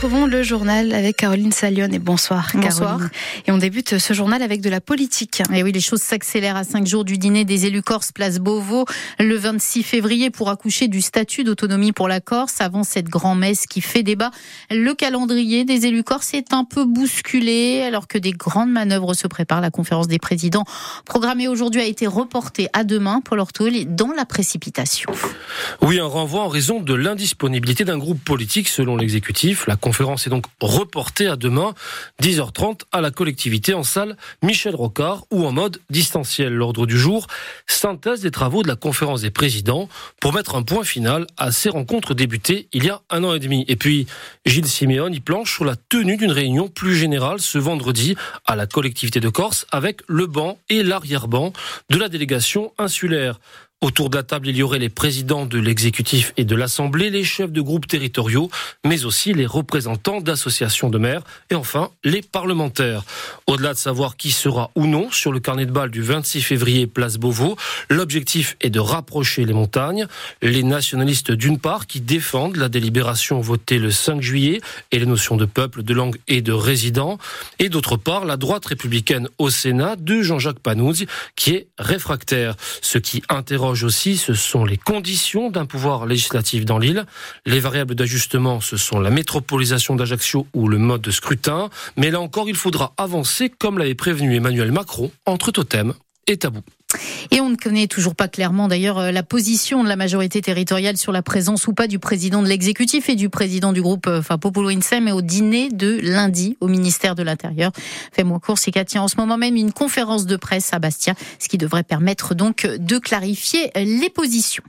retrouvons 0.00 0.24
le 0.24 0.42
journal 0.42 0.94
avec 0.94 1.18
Caroline 1.18 1.52
Salion 1.52 1.88
et 1.92 1.98
bonsoir, 1.98 2.48
bonsoir. 2.54 2.96
Caroline. 2.96 3.10
Et 3.46 3.52
on 3.52 3.58
débute 3.58 3.98
ce 3.98 4.14
journal 4.14 4.40
avec 4.40 4.62
de 4.62 4.70
la 4.70 4.80
politique. 4.80 5.42
Et 5.52 5.62
oui, 5.62 5.72
les 5.72 5.80
choses 5.80 6.00
s'accélèrent 6.00 6.56
à 6.56 6.64
cinq 6.64 6.86
jours 6.86 7.04
du 7.04 7.18
dîner 7.18 7.44
des 7.44 7.66
élus 7.66 7.82
corse 7.82 8.10
place 8.10 8.38
Beauvau 8.38 8.86
le 9.18 9.36
26 9.36 9.82
février 9.82 10.30
pour 10.30 10.48
accoucher 10.48 10.88
du 10.88 11.02
statut 11.02 11.44
d'autonomie 11.44 11.92
pour 11.92 12.08
la 12.08 12.20
Corse 12.20 12.62
avant 12.62 12.82
cette 12.82 13.10
grand-messe 13.10 13.66
qui 13.66 13.82
fait 13.82 14.02
débat. 14.02 14.30
Le 14.70 14.94
calendrier 14.94 15.66
des 15.66 15.84
élus 15.84 16.02
corse 16.02 16.32
est 16.32 16.54
un 16.54 16.64
peu 16.64 16.86
bousculé 16.86 17.82
alors 17.82 18.08
que 18.08 18.16
des 18.16 18.32
grandes 18.32 18.70
manœuvres 18.70 19.12
se 19.12 19.26
préparent. 19.26 19.60
La 19.60 19.70
conférence 19.70 20.08
des 20.08 20.18
présidents 20.18 20.64
programmée 21.04 21.46
aujourd'hui 21.46 21.82
a 21.82 21.86
été 21.86 22.06
reportée 22.06 22.68
à 22.72 22.84
demain, 22.84 23.20
Paul 23.22 23.40
Ortoul, 23.40 23.74
dans 23.94 24.12
la 24.16 24.24
précipitation. 24.24 25.12
Oui, 25.82 26.00
un 26.00 26.06
renvoi 26.06 26.40
en 26.40 26.48
raison 26.48 26.80
de 26.80 26.94
l'indisponibilité 26.94 27.84
d'un 27.84 27.98
groupe 27.98 28.24
politique 28.24 28.68
selon 28.68 28.96
l'exécutif. 28.96 29.66
La 29.66 29.76
conférence 29.90 30.24
est 30.28 30.30
donc 30.30 30.44
reportée 30.60 31.26
à 31.26 31.34
demain, 31.34 31.74
10h30, 32.22 32.82
à 32.92 33.00
la 33.00 33.10
collectivité 33.10 33.74
en 33.74 33.82
salle 33.82 34.16
Michel 34.40 34.76
Rocard 34.76 35.24
ou 35.32 35.44
en 35.44 35.50
mode 35.50 35.80
distanciel. 35.90 36.52
L'ordre 36.52 36.86
du 36.86 36.96
jour, 36.96 37.26
synthèse 37.66 38.20
des 38.20 38.30
travaux 38.30 38.62
de 38.62 38.68
la 38.68 38.76
conférence 38.76 39.22
des 39.22 39.32
présidents 39.32 39.88
pour 40.20 40.32
mettre 40.32 40.54
un 40.54 40.62
point 40.62 40.84
final 40.84 41.26
à 41.36 41.50
ces 41.50 41.70
rencontres 41.70 42.14
débutées 42.14 42.68
il 42.72 42.84
y 42.84 42.90
a 42.90 43.00
un 43.10 43.24
an 43.24 43.34
et 43.34 43.40
demi. 43.40 43.64
Et 43.66 43.74
puis, 43.74 44.06
Gilles 44.46 44.68
Siméon 44.68 45.08
y 45.08 45.18
planche 45.18 45.52
sur 45.52 45.64
la 45.64 45.74
tenue 45.74 46.16
d'une 46.16 46.30
réunion 46.30 46.68
plus 46.68 46.94
générale 46.94 47.40
ce 47.40 47.58
vendredi 47.58 48.14
à 48.46 48.54
la 48.54 48.68
collectivité 48.68 49.18
de 49.18 49.28
Corse 49.28 49.66
avec 49.72 50.02
le 50.06 50.26
banc 50.26 50.60
et 50.68 50.84
l'arrière-banc 50.84 51.52
de 51.88 51.98
la 51.98 52.08
délégation 52.08 52.72
insulaire. 52.78 53.40
Autour 53.82 54.10
de 54.10 54.16
la 54.18 54.22
table, 54.22 54.48
il 54.48 54.58
y 54.58 54.62
aurait 54.62 54.78
les 54.78 54.90
présidents 54.90 55.46
de 55.46 55.58
l'exécutif 55.58 56.34
et 56.36 56.44
de 56.44 56.54
l'Assemblée, 56.54 57.08
les 57.08 57.24
chefs 57.24 57.50
de 57.50 57.62
groupes 57.62 57.86
territoriaux, 57.86 58.50
mais 58.84 59.06
aussi 59.06 59.32
les 59.32 59.46
représentants 59.46 60.20
d'associations 60.20 60.90
de 60.90 60.98
maires 60.98 61.22
et 61.48 61.54
enfin 61.54 61.88
les 62.04 62.20
parlementaires. 62.20 63.04
Au-delà 63.46 63.72
de 63.72 63.78
savoir 63.78 64.18
qui 64.18 64.32
sera 64.32 64.70
ou 64.74 64.86
non 64.86 65.10
sur 65.10 65.32
le 65.32 65.40
carnet 65.40 65.64
de 65.64 65.70
balles 65.70 65.90
du 65.90 66.02
26 66.02 66.42
février 66.42 66.86
place 66.86 67.16
Beauvau, 67.16 67.56
l'objectif 67.88 68.54
est 68.60 68.68
de 68.68 68.80
rapprocher 68.80 69.46
les 69.46 69.54
montagnes, 69.54 70.06
les 70.42 70.62
nationalistes 70.62 71.32
d'une 71.32 71.58
part 71.58 71.86
qui 71.86 72.02
défendent 72.02 72.56
la 72.56 72.68
délibération 72.68 73.40
votée 73.40 73.78
le 73.78 73.90
5 73.90 74.20
juillet 74.20 74.60
et 74.92 74.98
les 74.98 75.06
notions 75.06 75.38
de 75.38 75.46
peuple, 75.46 75.84
de 75.84 75.94
langue 75.94 76.18
et 76.28 76.42
de 76.42 76.52
résident, 76.52 77.16
et 77.58 77.70
d'autre 77.70 77.96
part 77.96 78.26
la 78.26 78.36
droite 78.36 78.66
républicaine 78.66 79.30
au 79.38 79.48
Sénat 79.48 79.96
de 79.96 80.20
Jean-Jacques 80.20 80.60
Panouzi 80.60 81.06
qui 81.34 81.54
est 81.54 81.68
réfractaire, 81.78 82.56
ce 82.82 82.98
qui 82.98 83.22
interroge 83.30 83.69
aussi, 83.70 84.16
ce 84.16 84.34
sont 84.34 84.64
les 84.64 84.76
conditions 84.76 85.50
d'un 85.50 85.66
pouvoir 85.66 86.06
législatif 86.06 86.64
dans 86.64 86.78
l'île. 86.78 87.06
Les 87.46 87.60
variables 87.60 87.94
d'ajustement, 87.94 88.60
ce 88.60 88.76
sont 88.76 89.00
la 89.00 89.10
métropolisation 89.10 89.96
d'Ajaccio 89.96 90.46
ou 90.54 90.68
le 90.68 90.78
mode 90.78 91.02
de 91.02 91.10
scrutin. 91.10 91.70
Mais 91.96 92.10
là 92.10 92.20
encore, 92.20 92.48
il 92.48 92.56
faudra 92.56 92.92
avancer, 92.96 93.48
comme 93.48 93.78
l'avait 93.78 93.94
prévenu 93.94 94.34
Emmanuel 94.34 94.72
Macron, 94.72 95.10
entre 95.26 95.50
totem 95.50 95.94
et 96.26 96.36
tabou. 96.36 96.62
Et 97.30 97.40
on 97.40 97.48
ne 97.48 97.56
connaît 97.56 97.86
toujours 97.86 98.14
pas 98.14 98.28
clairement 98.28 98.68
d'ailleurs 98.68 98.98
euh, 98.98 99.10
la 99.10 99.22
position 99.22 99.84
de 99.84 99.88
la 99.88 99.96
majorité 99.96 100.40
territoriale 100.40 100.96
sur 100.96 101.12
la 101.12 101.22
présence 101.22 101.66
ou 101.66 101.72
pas 101.72 101.86
du 101.86 101.98
président 101.98 102.42
de 102.42 102.48
l'exécutif 102.48 103.08
et 103.08 103.14
du 103.14 103.28
président 103.28 103.72
du 103.72 103.82
groupe, 103.82 104.06
euh, 104.06 104.18
enfin 104.18 104.38
Popolo 104.38 104.68
Insem, 104.70 105.08
au 105.08 105.22
dîner 105.22 105.68
de 105.70 106.00
lundi 106.02 106.56
au 106.60 106.68
ministère 106.68 107.14
de 107.14 107.22
l'Intérieur. 107.22 107.72
Fais-moi 108.12 108.40
court, 108.40 108.58
c'est 108.58 108.70
tient 108.84 109.02
en 109.02 109.08
ce 109.08 109.16
moment 109.16 109.36
même 109.36 109.56
une 109.56 109.72
conférence 109.72 110.26
de 110.26 110.36
presse 110.36 110.72
à 110.72 110.78
Bastia, 110.78 111.14
ce 111.38 111.48
qui 111.48 111.58
devrait 111.58 111.82
permettre 111.82 112.34
donc 112.34 112.66
de 112.66 112.98
clarifier 112.98 113.70
les 113.76 114.08
positions. 114.08 114.62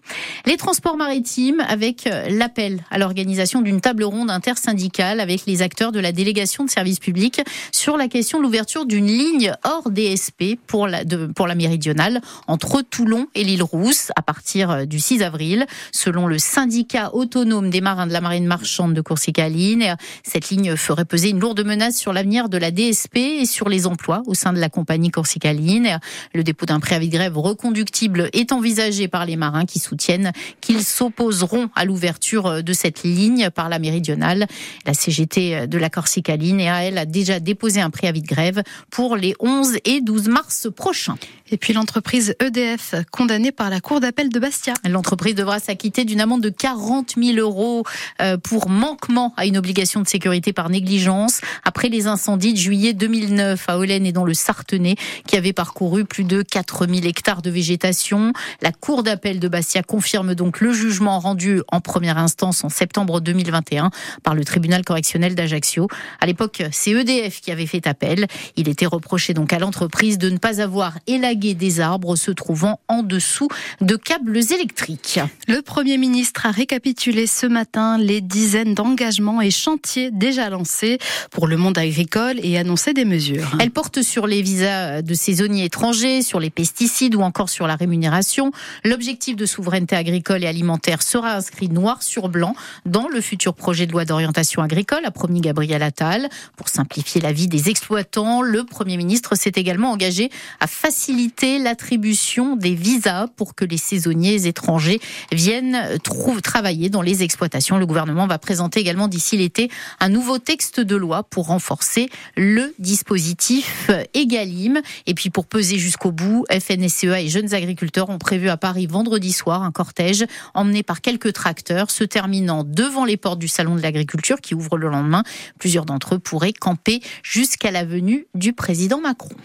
Les 0.46 0.58
transports 0.58 0.98
maritimes 0.98 1.64
avec 1.68 2.08
euh, 2.08 2.28
l'appel 2.30 2.84
à 2.92 2.98
l'organisation 2.98 3.62
d'une 3.62 3.80
table 3.80 4.04
ronde 4.04 4.30
intersyndicale 4.30 5.20
avec 5.20 5.46
les 5.46 5.62
acteurs 5.62 5.92
de 5.92 6.00
la 6.00 6.12
délégation 6.12 6.66
de 6.66 6.70
services 6.70 7.00
publics 7.00 7.42
sur 7.72 7.96
la 7.96 8.08
question 8.08 8.40
de 8.40 8.44
l'ouverture 8.44 8.86
d'une 8.86 9.08
ligne 9.08 9.54
hors 9.64 9.90
DSP 9.90 10.60
pour 10.68 10.88
la, 10.88 11.04
de, 11.06 11.28
pour 11.28 11.48
la 11.48 11.56
méridionale 11.56 12.11
entre 12.48 12.82
Toulon 12.82 13.28
et 13.36 13.44
l'île 13.44 13.64
Rousse 13.64 14.12
à 14.16 14.22
partir 14.22 14.72
euh, 14.72 14.86
du 14.86 15.00
6 15.00 15.22
avril. 15.22 15.66
Selon 15.92 16.28
le 16.28 16.40
syndicat 16.40 17.14
autonome 17.14 17.70
des 17.70 17.82
marins 17.82 18.08
de 18.08 18.14
la 18.14 18.22
marine 18.22 18.46
marchande 18.46 18.94
de 18.94 19.02
Corsica-Ligne, 19.02 19.96
cette 20.24 20.50
ligne 20.50 20.76
ferait 20.76 21.06
peser 21.06 21.30
une 21.30 21.40
lourde 21.40 21.64
menace 21.64 21.96
sur 21.96 22.14
l'avenir 22.14 22.50
de 22.50 22.58
la 22.58 22.72
DSP 22.72 23.18
et 23.18 23.46
sur 23.46 23.70
les 23.70 23.88
emplois 23.88 24.24
au 24.26 24.34
sein 24.34 24.54
de 24.54 24.60
la 24.60 24.70
compagnie 24.70 25.10
Corsica-Ligne. 25.10 25.98
Le 26.34 26.44
dépôt 26.44 26.66
d'un 26.66 26.80
préavis 26.80 27.08
de 27.08 27.14
grève 27.14 27.38
reconductible 27.38 28.30
est 28.34 28.52
envisagé 28.52 29.08
par 29.08 29.26
les 29.26 29.36
marins 29.36 29.66
qui 29.66 29.80
soutiennent 29.80 30.32
qu'ils 30.60 30.84
s'opposeront 30.84 31.70
à 31.76 31.86
l'ouverture 31.86 32.48
euh, 32.48 32.62
de 32.62 32.74
cette 32.74 33.04
ligne 33.04 33.50
par 33.50 33.70
la 33.70 33.80
méridionale. 33.80 34.48
La 34.86 34.94
CGT 34.94 35.68
de 35.68 35.78
la 35.78 35.90
Corsica-Ligne, 35.90 36.62
elle, 36.62 36.98
a 36.98 37.06
déjà 37.06 37.40
déposé 37.40 37.82
un 37.82 37.90
préavis 37.90 38.22
de 38.22 38.28
grève 38.28 38.64
pour 38.90 39.16
les 39.16 39.36
11 39.40 39.78
et 39.86 40.02
12 40.02 40.28
mars 40.28 40.68
prochains. 40.76 41.18
Et 41.52 41.58
puis 41.58 41.74
l'entreprise 41.74 42.01
EDF 42.40 42.96
condamnée 43.12 43.52
par 43.52 43.70
la 43.70 43.80
Cour 43.80 44.00
d'appel 44.00 44.30
de 44.30 44.40
Bastia. 44.40 44.74
L'entreprise 44.90 45.36
devra 45.36 45.60
s'acquitter 45.60 46.04
d'une 46.04 46.20
amende 46.20 46.42
de 46.42 46.50
40 46.50 47.14
000 47.18 47.38
euros 47.38 47.84
euh, 48.22 48.38
pour 48.38 48.70
manquement 48.70 49.34
à 49.38 49.46
une 49.46 49.58
obligation 49.58 50.02
de 50.02 50.08
sécurité 50.08 50.52
par 50.52 50.70
négligence 50.70 51.42
après 51.64 51.90
les 51.90 52.08
incendies 52.08 52.54
de 52.54 52.58
juillet 52.58 52.94
2009 52.94 53.64
à 53.68 53.78
Olène 53.78 54.06
et 54.06 54.12
dans 54.12 54.26
le 54.26 54.34
Sartenay 54.34 54.96
qui 55.28 55.38
avaient 55.38 55.54
parcouru 55.54 56.06
plus 56.06 56.24
de 56.24 56.42
4 56.42 56.88
000 56.88 57.06
hectares 57.06 57.42
de 57.42 57.50
végétation. 57.50 58.34
La 58.62 58.72
Cour 58.72 59.04
d'appel 59.04 59.40
de 59.40 59.48
Bastia 59.48 59.84
confirme 59.84 60.36
donc 60.36 60.60
le 60.60 60.74
jugement 60.74 61.20
rendu 61.20 61.62
en 61.72 61.82
première 61.82 62.18
instance 62.18 62.64
en 62.64 62.70
septembre 62.70 63.22
2021 63.22 63.92
par 64.24 64.36
le 64.36 64.44
tribunal 64.44 64.84
correctionnel 64.84 65.36
d'Ajaccio. 65.36 65.88
À 66.20 66.26
l'époque, 66.26 66.64
c'est 66.72 66.92
EDF 66.92 67.42
qui 67.42 67.52
avait 67.52 67.68
fait 67.68 67.88
appel. 67.88 68.28
Il 68.58 68.68
était 68.68 68.86
reproché 68.86 69.34
donc 69.34 69.54
à 69.54 69.60
l'entreprise 69.60 70.18
de 70.18 70.30
ne 70.30 70.38
pas 70.38 70.62
avoir 70.62 70.98
élagué 71.08 71.54
des 71.54 71.80
arbres 71.80 71.91
se 72.16 72.32
trouvant 72.32 72.80
en 72.88 73.04
dessous 73.04 73.48
de 73.80 73.96
câbles 73.96 74.38
électriques. 74.38 75.20
Le 75.48 75.62
Premier 75.62 75.98
ministre 75.98 76.46
a 76.46 76.52
récapitulé 76.52 77.28
ce 77.28 77.46
matin 77.46 77.98
les 77.98 78.22
dizaines 78.22 78.74
d'engagements 78.74 79.42
et 79.42 79.52
chantiers 79.52 80.12
déjà 80.12 80.50
lancés 80.50 80.98
pour 81.32 81.48
le 81.48 81.58
monde 81.58 81.78
agricole 81.78 82.40
et 82.44 82.58
annoncé 82.58 82.94
des 82.94 83.06
mesures. 83.06 83.56
Elle 83.60 83.72
porte 83.72 84.02
sur 84.02 84.28
les 84.28 84.42
visas 84.42 85.02
de 85.02 85.14
saisonniers 85.14 85.66
étrangers, 85.66 86.22
sur 86.22 86.40
les 86.40 86.50
pesticides 86.50 87.16
ou 87.16 87.22
encore 87.22 87.50
sur 87.50 87.68
la 87.68 87.76
rémunération. 87.76 88.52
L'objectif 88.84 89.36
de 89.36 89.46
souveraineté 89.46 89.96
agricole 89.96 90.44
et 90.44 90.48
alimentaire 90.48 91.02
sera 91.02 91.36
inscrit 91.36 91.70
noir 91.70 92.04
sur 92.04 92.30
blanc 92.30 92.56
dans 92.86 93.08
le 93.08 93.22
futur 93.22 93.54
projet 93.54 93.86
de 93.86 93.92
loi 93.92 94.06
d'orientation 94.06 94.62
agricole, 94.62 95.06
a 95.06 95.12
promis 95.12 95.42
Gabriel 95.42 95.84
Attal. 95.84 96.30
Pour 96.58 96.70
simplifier 96.70 97.22
la 97.22 97.32
vie 97.32 97.48
des 97.48 97.70
exploitants, 97.70 98.42
le 98.42 98.64
Premier 98.64 98.98
ministre 98.98 99.36
s'est 99.36 99.54
également 99.56 99.92
engagé 99.92 100.30
à 100.60 100.68
faciliter 100.68 101.60
l'attribution 101.82 102.56
des 102.56 102.76
visas 102.76 103.28
pour 103.36 103.56
que 103.56 103.66
les 103.66 103.78
saisonniers 103.78 104.46
étrangers 104.46 105.00
viennent 105.32 105.98
travailler 106.44 106.90
dans 106.90 107.02
les 107.02 107.24
exploitations. 107.24 107.78
Le 107.80 107.88
gouvernement 107.88 108.28
va 108.28 108.38
présenter 108.38 108.80
également 108.80 109.08
d'ici 109.08 109.36
l'été 109.36 109.72
un 110.00 110.10
nouveau 110.10 110.38
texte 110.38 110.80
de 110.80 110.96
loi 110.96 111.24
pour 111.24 111.48
renforcer 111.48 112.10
le 112.38 112.74
dispositif 112.78 113.90
Egalim. 114.14 114.82
Et 115.08 115.14
puis 115.14 115.30
pour 115.30 115.46
peser 115.46 115.78
jusqu'au 115.78 116.12
bout, 116.12 116.46
FNSEA 116.50 117.22
et 117.22 117.30
jeunes 117.30 117.54
agriculteurs 117.54 118.10
ont 118.10 118.18
prévu 118.18 118.50
à 118.50 118.58
Paris 118.58 118.88
vendredi 118.88 119.32
soir 119.32 119.64
un 119.64 119.72
cortège 119.72 120.26
emmené 120.54 120.84
par 120.84 121.02
quelques 121.02 121.34
tracteurs 121.34 121.92
se 121.92 122.04
terminant 122.04 122.64
devant 122.64 123.06
les 123.06 123.18
portes 123.18 123.40
du 123.40 123.48
salon 123.48 123.76
de 123.76 123.82
l'agriculture 123.82 124.42
qui 124.42 124.56
ouvre 124.56 124.78
le 124.78 124.90
lendemain. 124.90 125.24
Plusieurs 125.60 125.86
d'entre 125.86 126.16
eux 126.16 126.20
pourraient 126.20 126.54
camper 126.54 127.02
jusqu'à 127.24 127.72
la 127.72 127.86
venue 127.86 128.28
du 128.36 128.54
président 128.54 129.00
Macron. 129.00 129.36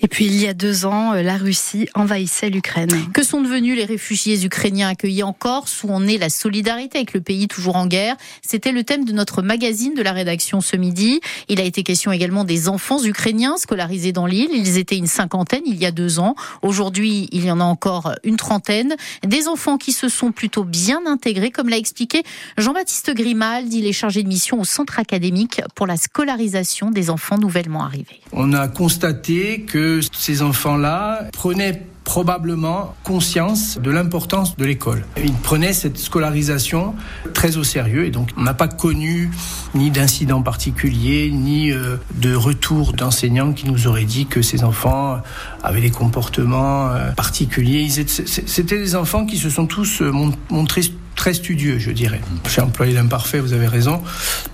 Et 0.00 0.06
puis 0.06 0.26
il 0.26 0.40
y 0.40 0.46
a 0.46 0.54
deux 0.54 0.86
ans, 0.86 1.14
euh, 1.14 1.22
la 1.22 1.36
Russie 1.36 1.88
envahissait 1.94 2.50
l'Ukraine. 2.50 2.88
Que 3.12 3.24
sont 3.24 3.40
devenus 3.40 3.76
les 3.76 3.84
réfugiés 3.84 4.44
ukrainiens 4.44 4.88
accueillis 4.88 5.24
en 5.24 5.32
Corse? 5.32 5.82
Où 5.82 5.88
on 5.90 6.06
est 6.06 6.18
la 6.18 6.30
solidarité 6.30 6.98
avec 6.98 7.14
le 7.14 7.20
pays 7.20 7.48
toujours 7.48 7.76
en 7.76 7.86
guerre? 7.86 8.16
C'était 8.42 8.70
le 8.70 8.84
thème 8.84 9.04
de 9.04 9.12
notre 9.12 9.42
magazine 9.42 9.94
de 9.94 10.02
la 10.02 10.12
rédaction 10.12 10.60
ce 10.60 10.76
midi. 10.76 11.20
Il 11.48 11.60
a 11.60 11.64
été 11.64 11.82
question 11.82 12.12
également 12.12 12.44
des 12.44 12.68
enfants 12.68 13.02
ukrainiens 13.02 13.56
scolarisés 13.56 13.97
Ils 14.06 14.78
étaient 14.78 14.96
une 14.96 15.06
cinquantaine 15.06 15.62
il 15.66 15.76
y 15.76 15.86
a 15.86 15.90
deux 15.90 16.18
ans. 16.18 16.34
Aujourd'hui, 16.62 17.28
il 17.32 17.44
y 17.44 17.50
en 17.50 17.60
a 17.60 17.64
encore 17.64 18.12
une 18.24 18.36
trentaine. 18.36 18.96
Des 19.26 19.48
enfants 19.48 19.76
qui 19.78 19.92
se 19.92 20.08
sont 20.08 20.32
plutôt 20.32 20.64
bien 20.64 21.00
intégrés, 21.06 21.50
comme 21.50 21.68
l'a 21.68 21.76
expliqué 21.78 22.22
Jean-Baptiste 22.56 23.14
Grimaldi. 23.14 23.78
Il 23.78 23.86
est 23.86 23.92
chargé 23.92 24.22
de 24.22 24.28
mission 24.28 24.60
au 24.60 24.64
centre 24.64 24.98
académique 24.98 25.60
pour 25.74 25.86
la 25.86 25.96
scolarisation 25.96 26.90
des 26.90 27.10
enfants 27.10 27.38
nouvellement 27.38 27.84
arrivés. 27.84 28.20
On 28.32 28.52
a 28.52 28.68
constaté 28.68 29.62
que 29.62 30.00
ces 30.12 30.42
enfants-là 30.42 31.28
prenaient 31.32 31.82
probablement 32.08 32.94
conscience 33.04 33.78
de 33.78 33.90
l'importance 33.90 34.56
de 34.56 34.64
l'école. 34.64 35.04
Ils 35.22 35.34
prenaient 35.34 35.74
cette 35.74 35.98
scolarisation 35.98 36.94
très 37.34 37.58
au 37.58 37.64
sérieux 37.64 38.06
et 38.06 38.10
donc 38.10 38.30
on 38.38 38.44
n'a 38.44 38.54
pas 38.54 38.66
connu 38.66 39.30
ni 39.74 39.90
d'incident 39.90 40.40
particulier, 40.40 41.30
ni 41.30 41.70
euh, 41.70 41.98
de 42.14 42.34
retour 42.34 42.94
d'enseignants 42.94 43.52
qui 43.52 43.66
nous 43.66 43.86
auraient 43.86 44.06
dit 44.06 44.24
que 44.24 44.40
ces 44.40 44.64
enfants 44.64 45.20
avaient 45.62 45.82
des 45.82 45.90
comportements 45.90 46.88
euh, 46.88 47.12
particuliers. 47.12 47.86
C'était 47.90 48.78
des 48.78 48.96
enfants 48.96 49.26
qui 49.26 49.36
se 49.36 49.50
sont 49.50 49.66
tous 49.66 50.00
euh, 50.00 50.10
montrés 50.48 50.84
très 51.18 51.34
studieux, 51.34 51.78
je 51.80 51.90
dirais. 51.90 52.20
J'ai 52.48 52.60
employé 52.60 52.94
l'imparfait, 52.94 53.40
vous 53.40 53.52
avez 53.52 53.66
raison. 53.66 54.00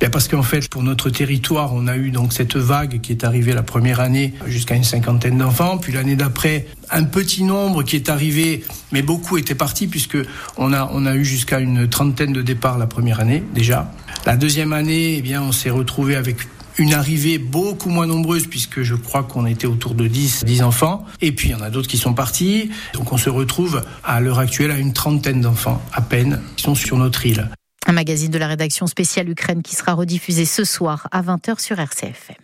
Bien 0.01 0.09
parce 0.09 0.29
qu'en 0.29 0.43
fait, 0.43 0.67
pour 0.71 0.83
notre 0.83 1.11
territoire, 1.11 1.75
on 1.75 1.87
a 1.87 1.97
eu 1.97 2.11
donc 2.11 2.33
cette 2.33 2.57
vague 2.57 3.03
qui 3.03 3.13
est 3.13 3.23
arrivée 3.23 3.53
la 3.53 3.63
première 3.63 4.01
année 4.01 4.33
jusqu'à 4.47 4.75
une 4.75 4.83
cinquantaine 4.83 5.37
d'enfants, 5.37 5.77
puis 5.77 5.93
l'année 5.93 6.17
d'après, 6.17 6.67
un 6.91 7.05
petit 7.05 7.45
nombre 7.45 7.83
qui 7.83 7.97
est 7.97 8.09
arrivé, 8.09 8.65
mais 8.93 9.03
beaucoup 9.03 9.37
étaient 9.37 9.55
partis 9.55 9.87
puisque 9.87 10.17
on 10.57 10.73
a, 10.73 10.81
a 10.81 11.15
eu 11.15 11.25
jusqu'à 11.25 11.61
une 11.61 11.87
trentaine 11.87 12.33
de 12.33 12.41
départs 12.41 12.79
la 12.79 12.87
première 12.87 13.21
année 13.21 13.43
déjà. 13.55 13.93
La 14.25 14.37
deuxième 14.37 14.73
année, 14.73 15.17
eh 15.19 15.23
bien, 15.23 15.43
on 15.43 15.53
s'est 15.53 15.69
retrouvé 15.69 16.17
avec 16.17 16.39
une 16.79 16.95
arrivée 16.95 17.39
beaucoup 17.39 17.89
moins 17.89 18.07
nombreuse 18.07 18.47
puisque 18.47 18.83
je 18.83 18.95
crois 18.95 19.23
qu'on 19.23 19.47
était 19.47 19.67
autour 19.67 19.95
de 19.95 20.07
10, 20.07 20.45
10 20.45 20.63
enfants. 20.63 21.05
Et 21.21 21.33
puis 21.33 21.49
il 21.49 21.53
y 21.53 21.55
en 21.55 21.61
a 21.61 21.71
d'autres 21.71 21.89
qui 21.89 21.99
sont 21.99 22.15
partis. 22.15 22.71
Donc 22.93 23.13
on 23.13 23.17
se 23.17 23.31
retrouve 23.31 23.85
à 24.03 24.21
l'heure 24.21 24.39
actuelle 24.39 24.71
à 24.71 24.79
une 24.79 24.93
trentaine 24.93 25.41
d'enfants 25.41 25.83
à 25.93 26.01
peine 26.01 26.41
qui 26.57 26.65
sont 26.65 26.75
sur 26.75 26.97
notre 26.97 27.27
île. 27.27 27.49
Un 27.87 27.93
magazine 27.93 28.31
de 28.31 28.39
la 28.39 28.49
rédaction 28.49 28.87
spéciale 28.87 29.29
Ukraine 29.29 29.63
qui 29.63 29.75
sera 29.75 29.93
rediffusé 29.93 30.47
ce 30.47 30.65
soir 30.65 31.07
à 31.11 31.23
20h 31.23 31.61
sur 31.61 31.79
RCFM. 31.79 32.44